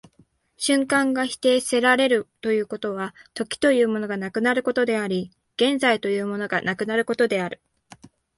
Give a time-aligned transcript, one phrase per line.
[0.57, 7.61] 瞬間が否定せられるということは、時というものがなくなることであり、現在というものがなくなることである。